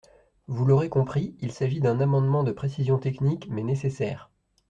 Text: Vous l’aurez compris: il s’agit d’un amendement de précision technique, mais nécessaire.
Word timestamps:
Vous 0.47 0.65
l’aurez 0.65 0.89
compris: 0.89 1.35
il 1.41 1.51
s’agit 1.51 1.79
d’un 1.79 1.99
amendement 1.99 2.43
de 2.43 2.51
précision 2.51 2.97
technique, 2.97 3.47
mais 3.51 3.61
nécessaire. 3.61 4.31